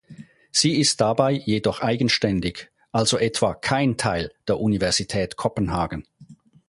Sie 0.49 0.79
ist 0.79 0.99
dabei 0.99 1.31
jedoch 1.31 1.81
eigenständig, 1.81 2.71
also 2.91 3.19
etwa 3.19 3.53
kein 3.53 3.97
Teil 3.97 4.31
der 4.47 4.59
Universität 4.59 5.35
Kopenhagen. 5.37 6.07